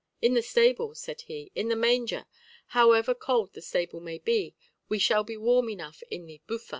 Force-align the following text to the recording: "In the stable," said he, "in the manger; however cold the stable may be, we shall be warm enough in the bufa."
"In 0.19 0.33
the 0.33 0.41
stable," 0.41 0.95
said 0.95 1.21
he, 1.27 1.51
"in 1.53 1.67
the 1.67 1.75
manger; 1.75 2.25
however 2.69 3.13
cold 3.13 3.53
the 3.53 3.61
stable 3.61 3.99
may 3.99 4.17
be, 4.17 4.55
we 4.89 4.97
shall 4.97 5.23
be 5.23 5.37
warm 5.37 5.69
enough 5.69 6.01
in 6.09 6.25
the 6.25 6.41
bufa." 6.47 6.69